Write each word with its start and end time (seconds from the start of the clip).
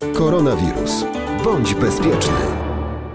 Koronawirus. 0.00 1.04
Bądź 1.44 1.74
bezpieczny. 1.74 2.34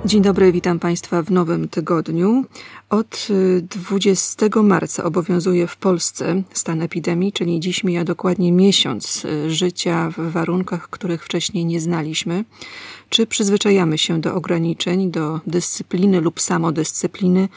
Dzień 0.06 0.22
dobry, 0.22 0.52
witam 0.52 0.80
Państwa 0.80 1.22
w 1.22 1.32
nowym 1.32 1.68
tygodniu. 1.68 2.46
Od 2.90 3.28
20 3.62 4.46
y, 4.46 4.64
marca 4.64 5.04
obowiązuje 5.04 5.68
w 5.68 5.78
Polsce 5.78 6.44
stan 6.54 6.82
epidemii, 6.82 7.32
czyli 7.32 7.60
dziś 7.60 7.84
mija 7.84 8.04
dokładnie 8.04 8.52
miesiąc 8.52 9.26
y, 9.26 9.52
życia 9.52 10.12
w 10.18 10.32
warunkach, 10.32 10.90
których 10.90 11.26
wcześniej 11.26 11.66
nie 11.66 11.82
znaliśmy. 11.82 12.46
Czy 13.10 13.28
przyzwyczajamy 13.28 13.98
się 13.98 14.22
do 14.22 14.36
ograniczeń, 14.36 15.12
do 15.12 15.40
dyscypliny 15.48 16.22
lub 16.22 16.42
samodyscypliny? 16.42 17.50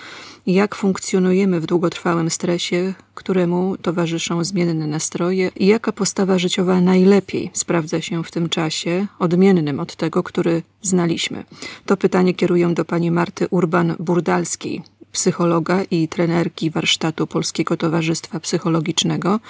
Jak 0.47 0.75
funkcjonujemy 0.75 1.61
w 1.61 1.67
długotrwałym 1.67 2.31
stresie, 2.31 2.95
któremu 3.19 3.77
towarzyszą 3.77 4.45
zmienne 4.45 4.87
nastroje? 4.87 5.51
I 5.57 5.67
jaka 5.67 5.93
postawa 5.93 6.39
życiowa 6.39 6.81
najlepiej 6.81 7.51
sprawdza 7.53 8.01
się 8.01 8.25
w 8.25 8.31
tym 8.31 8.49
czasie, 8.49 9.07
odmiennym 9.19 9.81
od 9.81 9.97
tego, 9.97 10.23
który 10.23 10.63
znaliśmy? 10.83 11.45
To 11.87 11.97
pytanie 11.97 12.35
kieruję 12.35 12.69
do 12.75 12.85
pani 12.85 13.11
Marty 13.11 13.47
Urban-Burdalskiej, 13.47 14.83
psychologa 15.13 15.83
i 15.91 16.09
trenerki 16.09 16.71
warsztatu 16.71 17.27
Polskiego 17.27 17.77
Towarzystwa 17.77 18.41
Psychologicznego. 18.41 19.41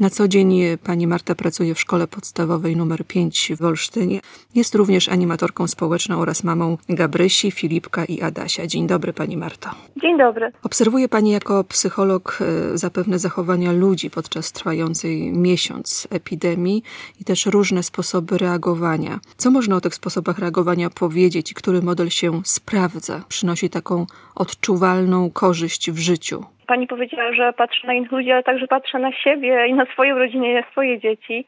Na 0.00 0.10
co 0.10 0.28
dzień 0.28 0.54
pani 0.84 1.06
Marta 1.06 1.34
pracuje 1.34 1.74
w 1.74 1.80
szkole 1.80 2.06
podstawowej 2.06 2.72
nr 2.72 3.06
5 3.06 3.52
w 3.60 3.64
Olsztynie. 3.64 4.20
Jest 4.54 4.74
również 4.74 5.08
animatorką 5.08 5.66
społeczną 5.66 6.20
oraz 6.20 6.44
mamą 6.44 6.78
Gabrysi, 6.88 7.50
Filipka 7.50 8.04
i 8.04 8.22
Adasia. 8.22 8.66
Dzień 8.66 8.86
dobry 8.86 9.12
pani 9.12 9.36
Marto. 9.36 9.70
Dzień 10.02 10.18
dobry. 10.18 10.52
Obserwuje 10.62 11.08
pani 11.08 11.30
jako 11.30 11.64
psycholog 11.64 12.38
e, 12.40 12.78
zapewne 12.78 13.18
zachowania 13.18 13.72
ludzi 13.72 14.10
podczas 14.10 14.52
trwającej 14.52 15.32
miesiąc 15.32 16.08
epidemii 16.10 16.82
i 17.20 17.24
też 17.24 17.46
różne 17.46 17.82
sposoby 17.82 18.38
reagowania. 18.38 19.20
Co 19.36 19.50
można 19.50 19.76
o 19.76 19.80
tych 19.80 19.94
sposobach 19.94 20.38
reagowania 20.38 20.90
powiedzieć 20.90 21.52
i 21.52 21.54
który 21.54 21.82
model 21.82 22.10
się 22.10 22.40
sprawdza? 22.44 23.24
Przynosi 23.28 23.70
taką 23.70 24.06
odczuwalną 24.34 25.05
korzyść 25.34 25.90
w 25.90 25.98
życiu. 25.98 26.44
Pani 26.66 26.86
powiedziała, 26.86 27.32
że 27.32 27.52
patrzy 27.52 27.86
na 27.86 27.94
innych 27.94 28.12
ludzi, 28.12 28.32
ale 28.32 28.42
także 28.42 28.66
patrzę 28.66 28.98
na 28.98 29.12
siebie 29.12 29.66
i 29.68 29.74
na 29.74 29.86
swoją 29.92 30.18
rodzinę 30.18 30.50
i 30.50 30.54
na 30.54 30.70
swoje 30.70 31.00
dzieci. 31.00 31.46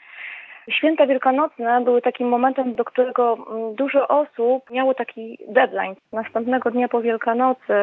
Święta 0.71 1.07
Wielkanocne 1.07 1.81
były 1.85 2.03
takim 2.03 2.29
momentem, 2.29 2.75
do 2.75 2.85
którego 2.85 3.39
mm, 3.51 3.75
dużo 3.75 4.09
osób 4.09 4.71
miało 4.71 4.95
taki 4.95 5.39
deadline. 5.49 5.95
Następnego 6.13 6.71
dnia 6.71 6.89
po 6.89 7.01
Wielkanocy 7.01 7.75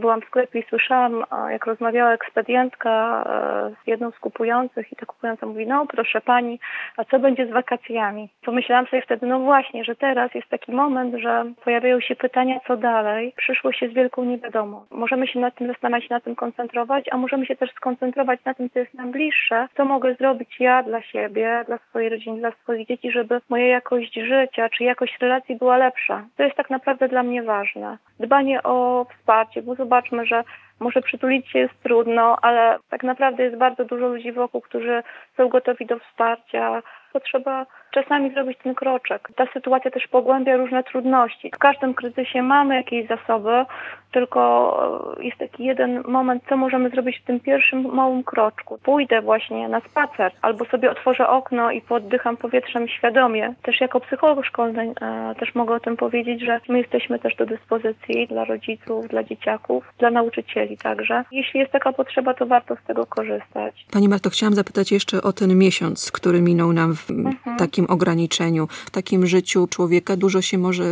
byłam 0.00 0.20
w 0.20 0.24
sklepie 0.24 0.58
i 0.58 0.64
słyszałam, 0.68 1.24
jak 1.50 1.66
rozmawiała 1.66 2.12
ekspedientka 2.12 3.24
e, 3.26 3.84
z 3.84 3.86
jedną 3.86 4.10
z 4.10 4.18
kupujących 4.18 4.92
i 4.92 4.96
ta 4.96 5.06
kupująca 5.06 5.46
mówi, 5.46 5.66
no 5.66 5.86
proszę 5.86 6.20
pani, 6.20 6.60
a 6.96 7.04
co 7.04 7.18
będzie 7.18 7.46
z 7.46 7.50
wakacjami? 7.50 8.28
Pomyślałam 8.44 8.86
sobie 8.86 9.02
wtedy, 9.02 9.26
no 9.26 9.40
właśnie, 9.40 9.84
że 9.84 9.96
teraz 9.96 10.34
jest 10.34 10.48
taki 10.48 10.72
moment, 10.72 11.14
że 11.14 11.44
pojawiają 11.64 12.00
się 12.00 12.16
pytania, 12.16 12.60
co 12.66 12.76
dalej. 12.76 13.32
Przyszłość 13.36 13.82
jest 13.82 13.94
wielką 13.94 14.24
niewiadomą. 14.24 14.84
Możemy 14.90 15.26
się 15.26 15.40
nad 15.40 15.54
tym 15.54 15.66
zastanawiać, 15.66 16.10
na 16.10 16.20
tym 16.20 16.36
koncentrować, 16.36 17.04
a 17.10 17.16
możemy 17.16 17.46
się 17.46 17.56
też 17.56 17.70
skoncentrować 17.70 18.44
na 18.44 18.54
tym, 18.54 18.70
co 18.70 18.78
jest 18.78 18.94
nam 18.94 19.10
bliższe, 19.10 19.68
co 19.76 19.84
mogę 19.84 20.14
zrobić 20.14 20.60
ja 20.60 20.82
dla 20.82 21.02
siebie, 21.02 21.64
dla 21.66 21.78
swojej 21.78 22.08
rodziny, 22.08 22.27
dla 22.36 22.50
swoich 22.50 22.86
dzieci, 22.88 23.10
żeby 23.10 23.40
moja 23.48 23.66
jakość 23.66 24.14
życia 24.14 24.68
czy 24.68 24.84
jakość 24.84 25.18
relacji 25.20 25.56
była 25.56 25.76
lepsza. 25.76 26.24
To 26.36 26.42
jest 26.42 26.56
tak 26.56 26.70
naprawdę 26.70 27.08
dla 27.08 27.22
mnie 27.22 27.42
ważne. 27.42 27.98
Dbanie 28.20 28.62
o 28.62 29.06
wsparcie, 29.18 29.62
bo 29.62 29.74
zobaczmy, 29.74 30.26
że 30.26 30.44
może 30.80 31.02
przytulić 31.02 31.48
się 31.48 31.58
jest 31.58 31.82
trudno, 31.82 32.36
ale 32.42 32.78
tak 32.90 33.02
naprawdę 33.02 33.42
jest 33.42 33.56
bardzo 33.56 33.84
dużo 33.84 34.08
ludzi 34.08 34.32
wokół, 34.32 34.60
którzy 34.60 35.02
są 35.36 35.48
gotowi 35.48 35.86
do 35.86 35.98
wsparcia. 35.98 36.82
Potrzeba 37.12 37.66
czasami 37.90 38.30
zrobić 38.34 38.58
ten 38.62 38.74
kroczek. 38.74 39.28
Ta 39.36 39.46
sytuacja 39.52 39.90
też 39.90 40.06
pogłębia 40.06 40.56
różne 40.56 40.84
trudności. 40.84 41.50
W 41.54 41.58
każdym 41.58 41.94
kryzysie 41.94 42.42
mamy 42.42 42.74
jakieś 42.74 43.08
zasoby, 43.08 43.64
tylko 44.12 45.16
e, 45.18 45.24
jest 45.24 45.38
taki 45.38 45.64
jeden 45.64 46.02
moment, 46.08 46.42
co 46.48 46.56
możemy 46.56 46.90
zrobić 46.90 47.18
w 47.18 47.24
tym 47.24 47.40
pierwszym 47.40 47.94
małym 47.94 48.24
kroczku. 48.24 48.78
Pójdę 48.82 49.22
właśnie 49.22 49.68
na 49.68 49.80
spacer, 49.80 50.32
albo 50.42 50.64
sobie 50.64 50.90
otworzę 50.90 51.28
okno 51.28 51.70
i 51.70 51.80
poddycham 51.80 52.36
powietrzem 52.36 52.88
świadomie. 52.88 53.54
Też 53.62 53.80
jako 53.80 54.00
psycholog 54.00 54.44
szkolny 54.44 54.92
e, 55.00 55.34
też 55.34 55.54
mogę 55.54 55.74
o 55.74 55.80
tym 55.80 55.96
powiedzieć, 55.96 56.40
że 56.40 56.60
my 56.68 56.78
jesteśmy 56.78 57.18
też 57.18 57.36
do 57.36 57.46
dyspozycji 57.46 58.26
dla 58.26 58.44
rodziców, 58.44 59.08
dla 59.08 59.22
dzieciaków, 59.24 59.84
dla 59.98 60.10
nauczycieli 60.10 60.78
także. 60.78 61.24
Jeśli 61.32 61.60
jest 61.60 61.72
taka 61.72 61.92
potrzeba, 61.92 62.34
to 62.34 62.46
warto 62.46 62.76
z 62.76 62.86
tego 62.86 63.06
korzystać. 63.06 63.86
Pani 63.92 64.08
Marto, 64.08 64.30
chciałam 64.30 64.54
zapytać 64.54 64.92
jeszcze 64.92 65.22
o 65.22 65.32
ten 65.32 65.58
miesiąc, 65.58 66.12
który 66.12 66.42
minął 66.42 66.72
nam 66.72 66.94
w 66.96 67.10
mhm. 67.10 67.56
Takim 67.78 67.94
ograniczeniu, 67.94 68.66
w 68.66 68.90
takim 68.90 69.26
życiu 69.26 69.66
człowieka. 69.70 70.16
Dużo 70.16 70.42
się 70.42 70.58
może 70.58 70.84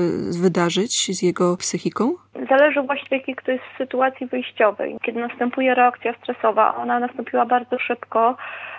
wydarzyć 0.43 1.17
z 1.17 1.23
jego 1.23 1.57
psychiką? 1.57 2.13
Zależy 2.49 2.83
właśnie 2.83 3.09
w 3.09 3.13
jakiej 3.13 3.35
kto 3.35 3.53
jest 3.53 3.65
w 3.75 3.79
sytuacji 3.79 4.27
wyjściowej. 4.27 4.97
Kiedy 5.03 5.21
następuje 5.21 5.75
reakcja 5.75 6.15
stresowa, 6.23 6.77
ona 6.77 7.01
nastąpiła 7.01 7.47
bardzo 7.47 7.79
szybko, 7.79 8.37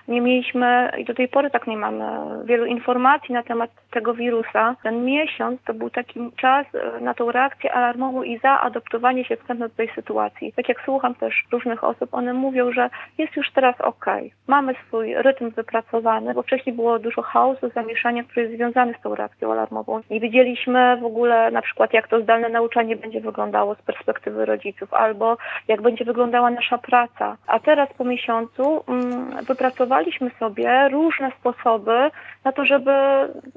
nie 0.07 0.22
mieliśmy 0.22 0.91
i 0.97 1.06
do 1.06 1.13
tej 1.13 1.28
pory 1.28 1.50
tak 1.50 1.68
nie 1.68 1.78
mamy 1.78 2.03
wielu 2.45 2.66
informacji 2.66 3.34
na 3.34 3.44
temat 3.44 3.72
tego 3.97 4.13
wirusa. 4.13 4.75
Ten 4.83 5.05
miesiąc 5.05 5.61
to 5.65 5.73
był 5.73 5.89
taki 5.89 6.19
czas 6.35 6.65
e, 6.73 6.99
na 7.01 7.13
tą 7.13 7.31
reakcję 7.31 7.73
alarmową 7.73 8.23
i 8.23 8.39
zaadoptowanie 8.39 9.25
się 9.25 9.35
wstępne 9.35 9.69
do 9.69 9.75
tej 9.75 9.89
sytuacji. 9.95 10.53
Tak 10.55 10.69
jak 10.69 10.81
słucham 10.85 11.15
też 11.15 11.45
różnych 11.51 11.83
osób, 11.83 12.09
one 12.11 12.33
mówią, 12.33 12.71
że 12.71 12.89
jest 13.17 13.35
już 13.35 13.51
teraz 13.51 13.81
ok. 13.81 14.05
Mamy 14.47 14.75
swój 14.87 15.15
rytm 15.15 15.49
wypracowany, 15.51 16.33
bo 16.33 16.41
wcześniej 16.43 16.75
było 16.75 16.99
dużo 16.99 17.21
chaosu, 17.21 17.69
zamieszania, 17.75 18.23
który 18.23 18.41
jest 18.41 18.55
związany 18.55 18.93
z 18.99 19.01
tą 19.01 19.15
reakcją 19.15 19.51
alarmową. 19.51 20.01
Nie 20.09 20.19
wiedzieliśmy 20.19 20.97
w 21.01 21.05
ogóle 21.05 21.51
na 21.51 21.61
przykład 21.61 21.93
jak 21.93 22.07
to 22.07 22.21
zdalne 22.21 22.49
nauczanie 22.49 22.95
będzie 22.95 23.21
wyglądało 23.21 23.75
z 23.75 23.81
perspektywy 23.81 24.45
rodziców, 24.45 24.93
albo 24.93 25.37
jak 25.67 25.81
będzie 25.81 26.05
wyglądała 26.05 26.49
nasza 26.49 26.77
praca. 26.77 27.37
A 27.47 27.59
teraz 27.59 27.89
po 27.97 28.03
miesiącu 28.03 28.83
mm, 28.87 29.45
wypracowaliśmy 29.45 30.31
sobie 30.39 30.89
różne 30.89 31.31
sposoby 31.39 32.11
na 32.43 32.51
to, 32.51 32.65
żeby 32.65 32.91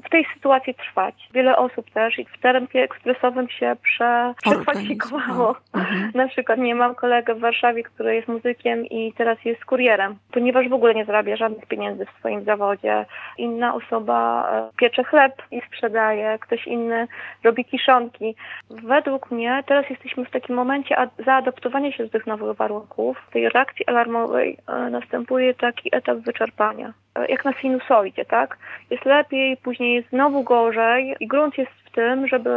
w 0.05 0.09
tej 0.09 0.25
sytuacji 0.33 0.73
trwać. 0.73 1.15
Wiele 1.33 1.57
osób 1.57 1.91
też 1.91 2.19
i 2.19 2.25
w 2.25 2.39
terapii 2.41 2.79
ekspresowym 2.79 3.49
się 3.49 3.75
prze, 3.83 4.33
przekwalifikowało. 4.41 5.55
Mhm. 5.73 6.11
Na 6.15 6.27
przykład 6.27 6.59
nie 6.59 6.75
mam 6.75 6.95
kolegę 6.95 7.35
w 7.35 7.39
Warszawie, 7.39 7.83
który 7.83 8.15
jest 8.15 8.27
muzykiem 8.27 8.85
i 8.85 9.13
teraz 9.13 9.37
jest 9.45 9.65
kurierem, 9.65 10.15
ponieważ 10.31 10.69
w 10.69 10.73
ogóle 10.73 10.93
nie 10.93 11.05
zarabia 11.05 11.35
żadnych 11.35 11.65
pieniędzy 11.65 12.05
w 12.05 12.19
swoim 12.19 12.43
zawodzie. 12.43 13.05
Inna 13.37 13.75
osoba 13.75 14.49
e, 14.51 14.69
piecze 14.77 15.03
chleb 15.03 15.41
i 15.51 15.61
sprzedaje, 15.67 16.37
ktoś 16.39 16.67
inny 16.67 17.07
robi 17.43 17.65
kiszonki. 17.65 18.35
Według 18.69 19.31
mnie 19.31 19.63
teraz 19.67 19.89
jesteśmy 19.89 20.25
w 20.25 20.31
takim 20.31 20.55
momencie 20.55 20.95
zaadoptowania 21.25 21.91
się 21.91 22.03
do 22.03 22.09
tych 22.09 22.27
nowych 22.27 22.57
warunków. 22.57 23.17
W 23.27 23.33
tej 23.33 23.49
reakcji 23.49 23.85
alarmowej 23.85 24.57
e, 24.67 24.89
następuje 24.89 25.53
taki 25.53 25.89
etap 25.95 26.17
wyczerpania. 26.17 26.93
Jak 27.29 27.45
na 27.45 27.53
sinusoidzie, 27.53 28.25
tak? 28.25 28.57
Jest 28.89 29.05
lepiej, 29.05 29.57
później 29.57 29.95
jest 29.95 30.09
znowu 30.09 30.43
gorzej 30.43 31.15
i 31.19 31.27
grunt 31.27 31.57
jest 31.57 31.71
tym, 31.91 32.27
żeby 32.27 32.49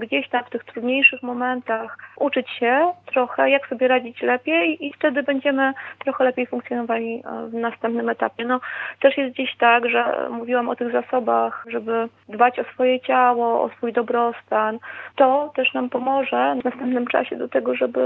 gdzieś 0.00 0.28
tam 0.28 0.44
w 0.44 0.50
tych 0.50 0.64
trudniejszych 0.64 1.22
momentach 1.22 1.98
uczyć 2.16 2.50
się 2.50 2.92
trochę, 3.06 3.50
jak 3.50 3.66
sobie 3.66 3.88
radzić 3.88 4.22
lepiej 4.22 4.86
i 4.86 4.92
wtedy 4.92 5.22
będziemy 5.22 5.72
trochę 5.98 6.24
lepiej 6.24 6.46
funkcjonowali 6.46 7.22
e, 7.24 7.46
w 7.46 7.54
następnym 7.54 8.08
etapie. 8.08 8.44
No, 8.44 8.60
też 9.00 9.16
jest 9.16 9.34
gdzieś 9.34 9.56
tak, 9.56 9.88
że 9.88 10.28
mówiłam 10.30 10.68
o 10.68 10.76
tych 10.76 10.92
zasobach, 10.92 11.64
żeby 11.68 12.08
dbać 12.28 12.58
o 12.58 12.64
swoje 12.64 13.00
ciało, 13.00 13.62
o 13.62 13.68
swój 13.68 13.92
dobrostan. 13.92 14.78
To 15.16 15.52
też 15.56 15.74
nam 15.74 15.88
pomoże 15.90 16.56
w 16.60 16.64
następnym 16.64 17.06
czasie 17.06 17.36
do 17.36 17.48
tego, 17.48 17.74
żeby 17.74 18.02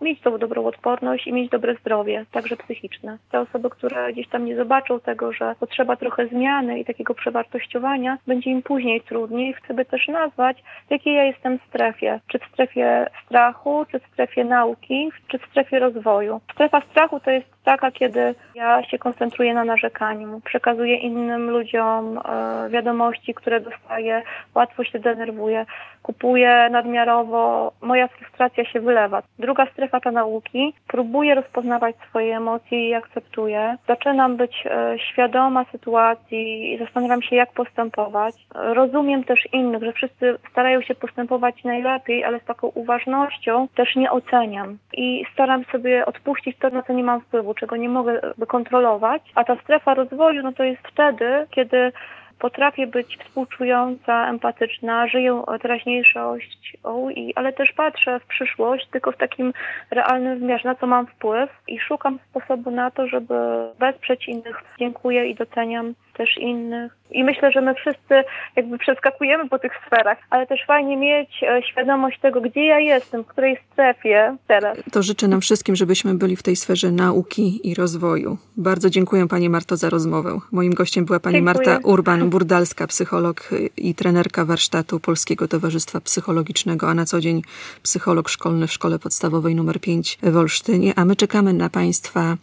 mieć 0.00 0.20
tą 0.20 0.38
dobrą 0.38 0.64
odporność 0.64 1.26
i 1.26 1.32
mieć 1.32 1.50
dobre 1.50 1.74
zdrowie, 1.74 2.24
także 2.32 2.56
psychiczne. 2.56 3.18
Te 3.30 3.40
osoby, 3.40 3.70
które 3.70 4.12
gdzieś 4.12 4.28
tam 4.28 4.44
nie 4.44 4.56
zobaczą 4.56 5.00
tego, 5.00 5.32
że 5.32 5.54
potrzeba 5.60 5.96
trochę 5.96 6.26
zmiany 6.26 6.80
i 6.80 6.84
takiego 6.84 7.14
przewartościowania, 7.14 8.18
będzie 8.26 8.50
im 8.50 8.62
później 8.62 9.00
trudniej. 9.00 9.54
Chcę 9.54 9.84
też 9.84 10.08
nazwać, 10.18 10.62
w 10.88 10.90
jakiej 10.90 11.14
ja 11.14 11.24
jestem 11.24 11.58
strefie. 11.68 12.20
Czy 12.26 12.38
w 12.38 12.52
strefie 12.52 13.06
strachu, 13.24 13.86
czy 13.90 14.00
w 14.00 14.06
strefie 14.12 14.44
nauki, 14.44 15.10
czy 15.28 15.38
w 15.38 15.46
strefie 15.50 15.78
rozwoju. 15.78 16.40
Strefa 16.52 16.80
strachu 16.90 17.20
to 17.20 17.30
jest 17.30 17.55
taka, 17.66 17.90
kiedy 17.90 18.34
ja 18.54 18.82
się 18.82 18.98
koncentruję 18.98 19.54
na 19.54 19.64
narzekaniu, 19.64 20.40
przekazuję 20.44 20.96
innym 20.96 21.50
ludziom 21.50 22.18
e, 22.18 22.68
wiadomości, 22.70 23.34
które 23.34 23.60
dostaję, 23.60 24.22
łatwo 24.54 24.84
się 24.84 24.98
denerwuję, 24.98 25.66
kupuję 26.02 26.68
nadmiarowo, 26.70 27.72
moja 27.82 28.08
frustracja 28.08 28.64
się 28.64 28.80
wylewa. 28.80 29.22
Druga 29.38 29.66
strefa 29.66 30.00
to 30.00 30.10
nauki, 30.10 30.74
próbuję 30.88 31.34
rozpoznawać 31.34 31.96
swoje 32.08 32.36
emocje 32.36 32.88
i 32.88 32.94
akceptuję. 32.94 33.76
Zaczynam 33.88 34.36
być 34.36 34.64
e, 34.66 34.98
świadoma 34.98 35.64
sytuacji 35.72 36.74
i 36.74 36.78
zastanawiam 36.78 37.22
się, 37.22 37.36
jak 37.36 37.52
postępować. 37.52 38.34
Rozumiem 38.54 39.24
też 39.24 39.48
innych, 39.52 39.82
że 39.82 39.92
wszyscy 39.92 40.38
starają 40.50 40.82
się 40.82 40.94
postępować 40.94 41.64
najlepiej, 41.64 42.24
ale 42.24 42.40
z 42.40 42.44
taką 42.44 42.66
uważnością 42.66 43.68
też 43.74 43.96
nie 43.96 44.10
oceniam 44.10 44.78
i 44.92 45.24
staram 45.32 45.64
sobie 45.64 46.06
odpuścić 46.06 46.58
to, 46.58 46.70
na 46.70 46.82
co 46.82 46.92
nie 46.92 47.04
mam 47.04 47.20
wpływu 47.20 47.54
czego 47.58 47.76
nie 47.76 47.88
mogę 47.88 48.20
kontrolować, 48.48 49.22
a 49.34 49.44
ta 49.44 49.56
strefa 49.56 49.94
rozwoju 49.94 50.42
no 50.42 50.52
to 50.52 50.64
jest 50.64 50.82
wtedy, 50.88 51.46
kiedy 51.50 51.92
potrafię 52.38 52.86
być 52.86 53.18
współczująca, 53.18 54.28
empatyczna, 54.28 55.08
żyję 55.08 55.42
teraźniejszością, 55.62 57.10
i, 57.10 57.34
ale 57.34 57.52
też 57.52 57.72
patrzę 57.72 58.20
w 58.20 58.26
przyszłość, 58.26 58.88
tylko 58.90 59.12
w 59.12 59.16
takim 59.16 59.52
realnym 59.90 60.38
wymiarze, 60.38 60.68
na 60.68 60.74
co 60.74 60.86
mam 60.86 61.06
wpływ 61.06 61.50
i 61.68 61.78
szukam 61.78 62.18
sposobu 62.30 62.70
na 62.70 62.90
to, 62.90 63.08
żeby 63.08 63.34
wesprzeć 63.78 64.28
innych. 64.28 64.62
Dziękuję 64.78 65.26
i 65.26 65.34
doceniam 65.34 65.94
też 66.16 66.38
innych. 66.38 66.92
I 67.10 67.24
myślę, 67.24 67.52
że 67.52 67.60
my 67.60 67.74
wszyscy 67.74 68.24
jakby 68.56 68.78
przeskakujemy 68.78 69.48
po 69.48 69.58
tych 69.58 69.72
sferach, 69.86 70.18
ale 70.30 70.46
też 70.46 70.60
fajnie 70.66 70.96
mieć 70.96 71.30
e, 71.42 71.62
świadomość 71.62 72.20
tego, 72.20 72.40
gdzie 72.40 72.64
ja 72.64 72.80
jestem, 72.80 73.24
w 73.24 73.26
której 73.26 73.58
strefie 73.72 74.36
teraz. 74.46 74.78
To 74.92 75.02
życzę 75.02 75.28
nam 75.28 75.40
wszystkim, 75.40 75.76
żebyśmy 75.76 76.14
byli 76.14 76.36
w 76.36 76.42
tej 76.42 76.56
sferze 76.56 76.90
nauki 76.92 77.70
i 77.70 77.74
rozwoju. 77.74 78.38
Bardzo 78.56 78.90
dziękuję 78.90 79.28
Pani 79.28 79.48
Marto 79.48 79.76
za 79.76 79.90
rozmowę. 79.90 80.38
Moim 80.52 80.74
gościem 80.74 81.04
była 81.04 81.20
Pani 81.20 81.34
dziękuję. 81.34 81.54
Marta 81.54 81.88
Urban-Burdalska, 81.88 82.86
psycholog 82.86 83.50
i 83.76 83.94
trenerka 83.94 84.44
warsztatu 84.44 85.00
Polskiego 85.00 85.48
Towarzystwa 85.48 86.00
Psychologicznego, 86.00 86.88
a 86.88 86.94
na 86.94 87.04
co 87.04 87.20
dzień 87.20 87.42
psycholog 87.82 88.28
szkolny 88.28 88.66
w 88.66 88.72
Szkole 88.72 88.98
Podstawowej 88.98 89.52
nr 89.52 89.80
5 89.80 90.18
w 90.22 90.36
Olsztynie. 90.36 90.92
A 90.96 91.04
my 91.04 91.16
czekamy 91.16 91.52
na 91.52 91.70
Państwa 91.70 92.36